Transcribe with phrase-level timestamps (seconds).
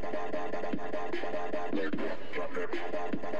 [0.00, 0.14] Drop
[2.56, 3.36] it, drop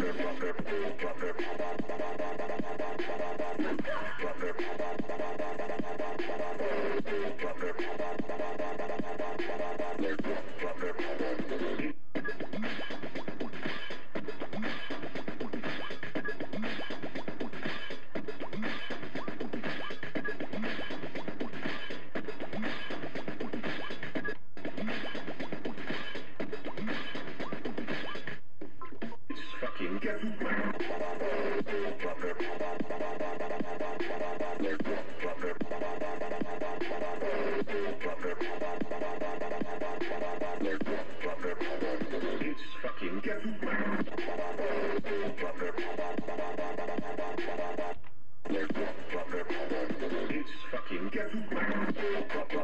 [0.00, 1.43] it, drop it, drop it.
[29.76, 29.98] fucking.
[42.44, 43.20] It's fucking.
[51.12, 52.63] It's fucking.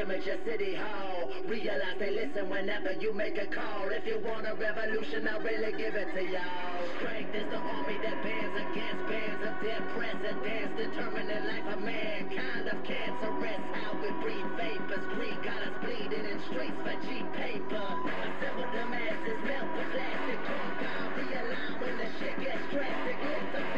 [0.00, 1.28] Image at City Hall.
[1.44, 3.92] Realize they listen whenever you make a call.
[3.92, 6.80] If you want a revolution, I'll really give it to y'all.
[6.96, 10.72] Strength is the army that bands against bands of dead presidents.
[10.80, 13.62] Determining life of mankind of cancerous.
[13.76, 15.04] How we breathe vapors.
[15.20, 17.84] Greed got us bleeding in streets for cheap paper.
[17.84, 20.40] Assemble the masses, melt the plastic.
[20.48, 23.69] Compound, realign when the shit gets drastic.